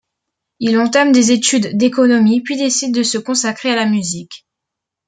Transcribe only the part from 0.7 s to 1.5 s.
entame des